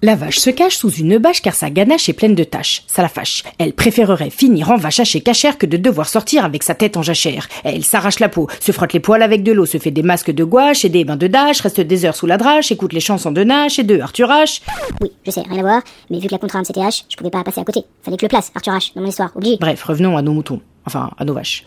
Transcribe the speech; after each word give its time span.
La 0.00 0.14
vache 0.14 0.38
se 0.38 0.50
cache 0.50 0.76
sous 0.76 0.92
une 0.92 1.18
bâche 1.18 1.42
car 1.42 1.54
sa 1.54 1.70
ganache 1.70 2.08
est 2.08 2.12
pleine 2.12 2.36
de 2.36 2.44
taches. 2.44 2.84
Ça 2.86 3.02
la 3.02 3.08
fâche. 3.08 3.42
Elle 3.58 3.72
préférerait 3.72 4.30
finir 4.30 4.70
en 4.70 4.76
vache 4.76 5.00
hachée 5.00 5.20
cachère 5.22 5.58
que 5.58 5.66
de 5.66 5.76
devoir 5.76 6.08
sortir 6.08 6.44
avec 6.44 6.62
sa 6.62 6.76
tête 6.76 6.96
en 6.96 7.02
jachère. 7.02 7.48
Elle 7.64 7.84
s'arrache 7.84 8.20
la 8.20 8.28
peau, 8.28 8.46
se 8.60 8.70
frotte 8.70 8.92
les 8.92 9.00
poils 9.00 9.24
avec 9.24 9.42
de 9.42 9.50
l'eau, 9.50 9.66
se 9.66 9.78
fait 9.78 9.90
des 9.90 10.04
masques 10.04 10.30
de 10.30 10.44
gouache 10.44 10.84
et 10.84 10.88
des 10.88 11.04
bains 11.04 11.16
de 11.16 11.26
dash, 11.26 11.60
reste 11.62 11.80
des 11.80 12.04
heures 12.04 12.14
sous 12.14 12.26
la 12.26 12.36
drache, 12.36 12.70
écoute 12.70 12.92
les 12.92 13.00
chansons 13.00 13.32
de 13.32 13.42
Nash 13.42 13.80
et 13.80 13.82
de 13.82 13.98
Arthur 13.98 14.28
H. 14.28 14.60
Oui, 15.00 15.10
je 15.26 15.32
sais, 15.32 15.42
rien 15.42 15.58
à 15.58 15.62
voir, 15.62 15.82
mais 16.10 16.20
vu 16.20 16.28
que 16.28 16.32
la 16.32 16.38
contrainte 16.38 16.66
c'était 16.66 16.78
H, 16.78 17.02
je 17.08 17.16
pouvais 17.16 17.30
pas 17.30 17.42
passer 17.42 17.60
à 17.60 17.64
côté. 17.64 17.82
Fallait 18.04 18.16
que 18.16 18.20
je 18.20 18.26
le 18.26 18.30
place, 18.30 18.52
Arthur 18.54 18.74
H, 18.74 18.92
dans 18.94 19.00
mon 19.00 19.08
histoire, 19.08 19.32
obligé. 19.34 19.56
Bref, 19.60 19.82
revenons 19.82 20.16
à 20.16 20.22
nos 20.22 20.32
moutons. 20.32 20.60
Enfin, 20.86 21.10
à 21.18 21.24
nos 21.24 21.34
vaches. 21.34 21.64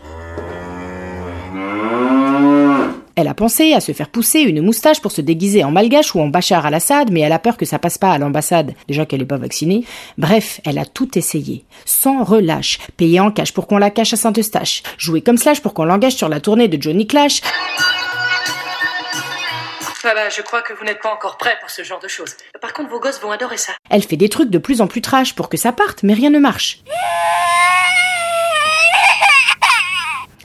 Elle 3.16 3.28
a 3.28 3.34
pensé 3.34 3.74
à 3.74 3.80
se 3.80 3.92
faire 3.92 4.08
pousser 4.08 4.40
une 4.40 4.62
moustache 4.62 5.00
pour 5.00 5.12
se 5.12 5.20
déguiser 5.20 5.64
en 5.64 5.70
malgache 5.70 6.14
ou 6.14 6.20
en 6.20 6.28
Bachar 6.28 6.64
al-Assad, 6.64 7.10
mais 7.10 7.20
elle 7.20 7.32
a 7.32 7.38
peur 7.38 7.56
que 7.56 7.66
ça 7.66 7.78
passe 7.78 7.98
pas 7.98 8.10
à 8.10 8.18
l'ambassade, 8.18 8.74
déjà 8.88 9.04
qu'elle 9.04 9.22
est 9.22 9.26
pas 9.26 9.36
vaccinée. 9.36 9.84
Bref, 10.16 10.60
elle 10.64 10.78
a 10.78 10.86
tout 10.86 11.18
essayé. 11.18 11.64
Sans 11.84 12.24
relâche. 12.24 12.78
Payer 12.96 13.20
en 13.20 13.30
cash 13.30 13.52
pour 13.52 13.66
qu'on 13.66 13.78
la 13.78 13.90
cache 13.90 14.14
à 14.14 14.16
Saint-Eustache. 14.16 14.82
Jouer 14.96 15.20
comme 15.20 15.36
Slash 15.36 15.60
pour 15.60 15.74
qu'on 15.74 15.84
l'engage 15.84 16.14
sur 16.14 16.28
la 16.28 16.40
tournée 16.40 16.68
de 16.68 16.80
Johnny 16.80 17.06
Clash. 17.06 17.42
Papa, 20.02 20.30
je 20.30 20.42
crois 20.42 20.62
que 20.62 20.72
vous 20.72 20.84
n'êtes 20.84 21.00
pas 21.00 21.12
encore 21.12 21.36
prêt 21.36 21.56
pour 21.60 21.70
ce 21.70 21.84
genre 21.84 22.00
de 22.00 22.08
choses. 22.08 22.34
Par 22.60 22.72
contre, 22.72 22.90
vos 22.90 22.98
gosses 22.98 23.20
vont 23.20 23.30
adorer 23.30 23.56
ça. 23.56 23.72
Elle 23.88 24.02
fait 24.02 24.16
des 24.16 24.28
trucs 24.28 24.50
de 24.50 24.58
plus 24.58 24.80
en 24.80 24.88
plus 24.88 25.00
trash 25.00 25.34
pour 25.34 25.48
que 25.48 25.56
ça 25.56 25.70
parte, 25.70 26.02
mais 26.02 26.12
rien 26.12 26.30
ne 26.30 26.40
marche. 26.40 26.80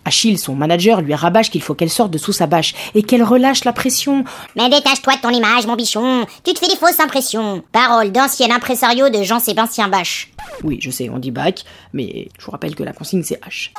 Achille, 0.08 0.38
son 0.40 0.56
manager, 0.56 1.02
lui 1.02 1.14
rabâche 1.14 1.50
qu'il 1.52 1.62
faut 1.62 1.76
qu'elle 1.76 1.90
sorte 1.90 2.12
de 2.12 2.18
sous 2.18 2.32
sa 2.32 2.48
bâche 2.48 2.74
et 2.96 3.04
qu'elle 3.04 3.24
relâche 3.24 3.66
la 3.66 3.74
pression. 3.74 4.24
Mais 4.56 4.70
détache-toi 4.70 5.18
de 5.18 5.22
ton 5.22 5.30
image, 5.32 5.68
mon 5.68 5.76
bichon. 5.76 6.26
Tu 6.46 6.54
te 6.54 6.60
fais 6.60 6.68
des 6.68 6.78
fausses 6.78 7.00
impressions. 7.02 7.62
Parole 7.74 8.12
d'ancien 8.14 8.50
impresario 8.56 9.10
de 9.10 9.22
Jean-Sébastien 9.24 9.90
Bach. 9.90 10.30
Oui, 10.64 10.80
je 10.82 10.90
sais, 10.92 11.10
on 11.14 11.20
dit 11.20 11.32
bac, 11.32 11.64
mais 11.92 12.30
je 12.40 12.46
vous 12.46 12.52
rappelle 12.52 12.74
que 12.74 12.84
la 12.84 12.94
consigne 12.94 13.22
c'est 13.22 13.40
H. 13.42 13.72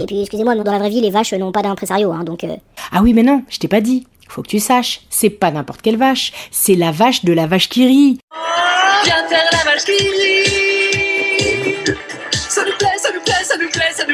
Et 0.00 0.06
puis, 0.06 0.20
excusez-moi, 0.22 0.54
dans 0.56 0.72
la 0.72 0.78
vraie 0.78 0.88
vie, 0.88 1.00
les 1.02 1.10
vaches 1.10 1.34
n'ont 1.34 1.52
pas 1.52 1.62
d'impresario, 1.62 2.10
hein, 2.12 2.24
donc... 2.24 2.42
euh, 2.44 2.56
Ah 2.92 3.00
oui, 3.02 3.12
mais 3.12 3.22
non, 3.22 3.42
je 3.50 3.58
t'ai 3.58 3.68
pas 3.68 3.80
dit. 3.82 4.06
Faut 4.28 4.42
que 4.42 4.48
tu 4.48 4.60
saches, 4.60 5.00
c'est 5.10 5.30
pas 5.30 5.50
n'importe 5.50 5.82
quelle 5.82 5.96
vache, 5.96 6.32
c'est 6.50 6.74
la 6.74 6.90
vache 6.90 7.24
de 7.24 7.32
la 7.32 7.46
vache 7.46 7.68
qui 7.68 7.86
rit. 7.86 8.18
Viens 9.04 9.26
faire 9.28 9.44
la 9.52 9.70
vache 9.70 9.84
qui 9.84 9.92
rit. 9.92 10.67
Ça. 13.98 14.04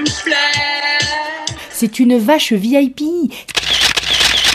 C'est 1.71 1.99
une 1.99 2.17
vache 2.17 2.53
VIP. 2.53 3.03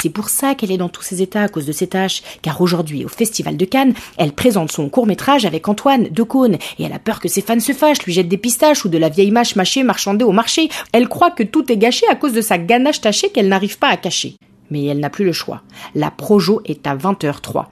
C'est 0.01 0.09
pour 0.09 0.29
ça 0.29 0.55
qu'elle 0.55 0.71
est 0.71 0.77
dans 0.77 0.89
tous 0.89 1.01
ses 1.03 1.21
états 1.21 1.43
à 1.43 1.49
cause 1.49 1.65
de 1.65 1.71
ses 1.71 1.87
tâches. 1.87 2.23
Car 2.41 2.61
aujourd'hui, 2.61 3.05
au 3.05 3.09
Festival 3.09 3.57
de 3.57 3.65
Cannes, 3.65 3.93
elle 4.17 4.31
présente 4.31 4.71
son 4.71 4.89
court-métrage 4.89 5.45
avec 5.45 5.67
Antoine 5.67 6.07
de 6.09 6.23
Caunes. 6.23 6.57
Et 6.79 6.83
elle 6.83 6.93
a 6.93 6.99
peur 6.99 7.19
que 7.19 7.27
ses 7.27 7.41
fans 7.41 7.59
se 7.59 7.73
fâchent, 7.73 8.03
lui 8.03 8.13
jettent 8.13 8.29
des 8.29 8.37
pistaches 8.37 8.85
ou 8.85 8.89
de 8.89 8.97
la 8.97 9.09
vieille 9.09 9.31
mâche 9.31 9.55
mâchée 9.55 9.83
marchandée 9.83 10.25
au 10.25 10.31
marché. 10.31 10.69
Elle 10.93 11.09
croit 11.09 11.31
que 11.31 11.43
tout 11.43 11.71
est 11.71 11.77
gâché 11.77 12.07
à 12.09 12.15
cause 12.15 12.33
de 12.33 12.41
sa 12.41 12.57
ganache 12.57 13.01
tachée 13.01 13.29
qu'elle 13.29 13.49
n'arrive 13.49 13.77
pas 13.77 13.89
à 13.89 13.97
cacher. 13.97 14.35
Mais 14.71 14.85
elle 14.85 14.99
n'a 14.99 15.09
plus 15.09 15.25
le 15.25 15.33
choix. 15.33 15.61
La 15.95 16.11
projo 16.11 16.61
est 16.65 16.87
à 16.87 16.95
20h03. 16.95 17.65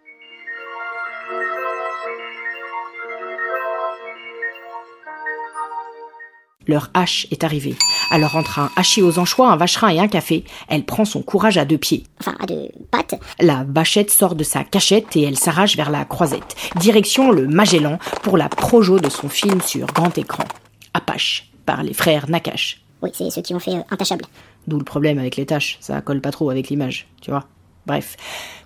Leur 6.68 6.90
hache 6.94 7.28
est 7.32 7.44
arrivée. 7.44 7.76
Alors 8.12 8.36
entre 8.36 8.60
un 8.60 8.70
hachis 8.76 9.02
aux 9.02 9.20
anchois, 9.20 9.52
un 9.52 9.56
vacherin 9.56 9.90
et 9.90 10.00
un 10.00 10.08
café, 10.08 10.44
elle 10.68 10.86
prend 10.86 11.06
son 11.06 11.22
courage 11.22 11.58
à 11.58 11.66
deux 11.66 11.78
pieds. 11.78 12.04
Enfin, 12.20 12.36
à 12.40 12.46
deux 12.46 12.70
pattes. 12.92 13.16
La 13.40 13.66
vachette 13.68 14.12
sort 14.12 14.36
de 14.36 14.44
sa 14.44 14.64
cachette 14.64 15.16
et 15.16 15.24
elle 15.24 15.38
s'arrache 15.38 15.78
vers 15.78 15.90
la 15.90 16.06
croisette. 16.06 16.56
Direction 16.76 17.32
le 17.32 17.48
Magellan 17.48 18.00
pour 18.24 18.38
la 18.38 18.50
projo 18.50 19.00
de 19.00 19.10
son 19.10 19.30
film 19.30 19.62
sur 19.62 19.88
grand 19.88 20.18
écran. 20.18 20.44
Apache, 20.94 21.50
par 21.66 21.84
les 21.84 21.94
frères 21.94 22.30
Nakash. 22.30 22.82
Oui, 23.02 23.12
c'est 23.14 23.30
ceux 23.30 23.42
qui 23.42 23.54
ont 23.54 23.60
fait 23.60 23.76
euh, 23.76 23.84
Intachable. 23.92 24.26
D'où 24.68 24.78
le 24.78 24.84
problème 24.84 25.20
avec 25.20 25.36
les 25.36 25.46
tâches, 25.46 25.78
ça 25.80 26.02
colle 26.02 26.20
pas 26.20 26.32
trop 26.32 26.50
avec 26.50 26.70
l'image, 26.70 27.08
tu 27.22 27.32
vois. 27.32 27.46
Bref. 27.88 28.18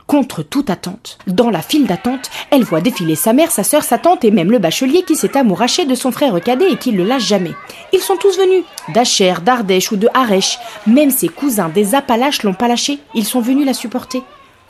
Contre 0.08 0.42
toute 0.42 0.72
attente, 0.72 1.20
dans 1.28 1.52
la 1.52 1.62
file 1.62 1.86
d'attente, 1.86 2.32
elle 2.50 2.64
voit 2.64 2.82
défiler 2.82 3.16
sa 3.16 3.34
mère, 3.34 3.52
sa 3.52 3.64
sœur, 3.64 3.84
sa 3.84 4.00
tante 4.00 4.26
et 4.26 4.32
même 4.32 4.52
le 4.52 4.58
bachelier 4.58 5.04
qui 5.04 5.16
s'est 5.16 5.38
amouraché 5.38 5.86
de 5.86 5.94
son 5.94 6.12
frère 6.12 6.42
cadet 6.42 6.72
et 6.72 6.76
qui 6.76 6.92
le 6.92 7.04
lâche 7.04 7.28
jamais. 7.28 7.54
Ils 7.94 8.02
sont 8.02 8.18
tous 8.18 8.36
venus, 8.36 8.64
d'Acher, 8.90 9.36
d'Ardèche 9.46 9.92
ou 9.92 9.96
de 9.96 10.10
Harèche. 10.16 10.58
Même 10.88 11.12
ses 11.12 11.30
cousins 11.30 11.70
des 11.70 11.94
Appalaches 11.94 12.42
l'ont 12.42 12.56
pas 12.56 12.68
lâché, 12.68 12.98
ils 13.14 13.28
sont 13.28 13.42
venus 13.42 13.66
la 13.66 13.76
supporter. 13.76 14.24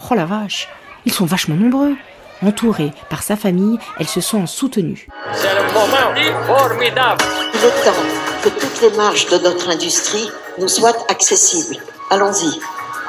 Oh 0.09 0.15
la 0.15 0.25
vache, 0.25 0.67
ils 1.05 1.13
sont 1.13 1.25
vachement 1.25 1.55
nombreux. 1.55 1.95
Entourée 2.45 2.91
par 3.09 3.23
sa 3.23 3.37
famille, 3.37 3.79
elle 3.99 4.09
se 4.09 4.19
sent 4.19 4.45
soutenue. 4.47 5.07
C'est 5.33 5.55
le 5.55 5.73
moment 5.73 6.45
formidable. 6.45 7.23
Il 7.53 7.59
est 7.61 7.85
temps 7.85 8.03
que 8.43 8.49
toutes 8.49 8.81
les 8.81 8.97
marges 8.97 9.27
de 9.27 9.37
notre 9.37 9.69
industrie 9.69 10.29
nous 10.59 10.67
soient 10.67 11.09
accessibles. 11.09 11.77
Allons-y, 12.09 12.59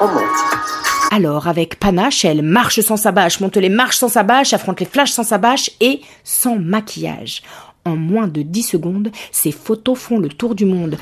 on 0.00 0.06
monte. 0.06 0.91
Alors, 1.14 1.46
avec 1.46 1.78
panache, 1.78 2.24
elle 2.24 2.40
marche 2.40 2.80
sans 2.80 2.96
sa 2.96 3.12
bâche, 3.12 3.38
monte 3.40 3.58
les 3.58 3.68
marches 3.68 3.98
sans 3.98 4.08
sa 4.08 4.22
bâche, 4.22 4.54
affronte 4.54 4.80
les 4.80 4.86
flashs 4.86 5.10
sans 5.10 5.24
sa 5.24 5.36
bâche 5.36 5.70
et 5.78 6.00
sans 6.24 6.56
maquillage. 6.56 7.42
En 7.84 7.96
moins 7.96 8.28
de 8.28 8.40
10 8.40 8.62
secondes, 8.62 9.10
ses 9.30 9.52
photos 9.52 9.98
font 9.98 10.18
le 10.18 10.30
tour 10.30 10.54
du 10.54 10.64
monde. 10.64 10.96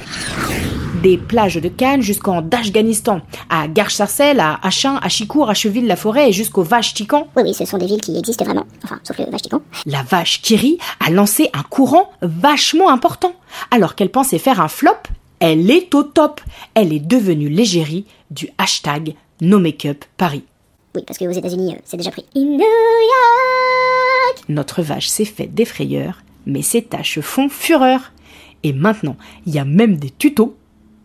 Des 1.00 1.16
plages 1.16 1.58
de 1.62 1.68
Cannes 1.68 2.02
jusqu'en 2.02 2.44
Afghanistan, 2.50 3.20
à 3.50 3.68
Garches-Sarcelles, 3.68 4.40
à 4.40 4.58
Achin, 4.66 4.98
à 5.00 5.08
Chicourt, 5.08 5.48
à 5.48 5.54
Cheville-la-Forêt 5.54 6.30
et 6.30 6.32
jusqu'au 6.32 6.64
Vache-Tican. 6.64 7.28
Oui, 7.36 7.44
oui, 7.44 7.54
ce 7.54 7.64
sont 7.64 7.78
des 7.78 7.86
villes 7.86 8.00
qui 8.00 8.18
existent 8.18 8.44
vraiment. 8.44 8.66
Enfin, 8.82 8.98
sauf 9.04 9.16
le 9.16 9.26
Vache-Ticon. 9.26 9.62
La 9.86 10.02
vache 10.02 10.42
Kiri 10.42 10.78
a 10.98 11.12
lancé 11.12 11.50
un 11.52 11.62
courant 11.62 12.10
vachement 12.20 12.90
important. 12.90 13.34
Alors 13.70 13.94
qu'elle 13.94 14.10
pensait 14.10 14.40
faire 14.40 14.60
un 14.60 14.66
flop, 14.66 14.90
elle 15.38 15.70
est 15.70 15.94
au 15.94 16.02
top. 16.02 16.40
Elle 16.74 16.92
est 16.92 16.98
devenue 16.98 17.48
l'égérie 17.48 18.06
du 18.32 18.48
hashtag 18.58 19.14
No 19.40 19.58
Makeup 19.58 20.04
Paris. 20.16 20.44
Oui, 20.94 21.02
parce 21.06 21.18
qu'aux 21.18 21.30
États-Unis, 21.30 21.74
euh, 21.74 21.78
c'est 21.84 21.96
déjà 21.96 22.10
pris. 22.10 22.26
In 22.36 22.44
New 22.44 22.58
York 22.58 24.44
Notre 24.48 24.82
vache 24.82 25.08
s'est 25.08 25.24
fait 25.24 25.46
des 25.46 25.64
frayeurs, 25.64 26.20
mais 26.46 26.62
ses 26.62 26.82
taches 26.82 27.20
font 27.20 27.48
fureur. 27.48 28.12
Et 28.62 28.72
maintenant, 28.72 29.16
il 29.46 29.54
y 29.54 29.58
a 29.58 29.64
même 29.64 29.96
des 29.96 30.10
tutos 30.10 30.56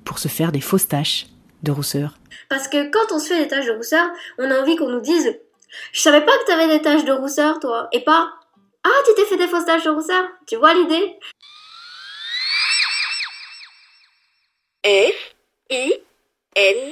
pour 0.03 0.19
se 0.19 0.27
faire 0.27 0.51
des 0.51 0.61
fausses 0.61 0.87
taches 0.87 1.27
de 1.63 1.71
rousseur. 1.71 2.17
Parce 2.49 2.67
que 2.67 2.89
quand 2.91 3.13
on 3.15 3.19
se 3.19 3.27
fait 3.27 3.43
des 3.43 3.47
taches 3.47 3.67
de 3.67 3.71
rousseur, 3.71 4.05
on 4.37 4.51
a 4.51 4.59
envie 4.59 4.75
qu'on 4.75 4.89
nous 4.89 5.01
dise 5.01 5.37
Je 5.93 5.99
savais 6.01 6.21
pas 6.21 6.37
que 6.39 6.45
t'avais 6.45 6.67
des 6.67 6.81
taches 6.81 7.05
de 7.05 7.13
rousseur, 7.13 7.59
toi. 7.59 7.87
Et 7.93 8.01
pas 8.03 8.33
Ah, 8.83 8.89
tu 9.05 9.13
t'es 9.15 9.25
fait 9.25 9.37
des 9.37 9.47
fausses 9.47 9.65
taches 9.65 9.85
de 9.85 9.89
rousseur. 9.91 10.25
Tu 10.47 10.57
vois 10.57 10.73
l'idée? 10.73 11.15
F 14.85 15.35
I 15.71 15.93
N 16.55 16.91